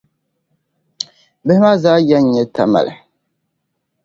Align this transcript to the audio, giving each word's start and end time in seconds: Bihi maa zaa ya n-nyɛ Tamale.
Bihi 1.45 1.59
maa 1.63 1.79
zaa 1.83 1.99
ya 2.09 2.17
n-nyɛ 2.21 2.43
Tamale. 2.55 2.93